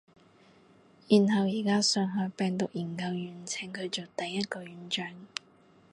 [1.07, 5.07] 然後而家上海病毒研究院請佢做第一個院長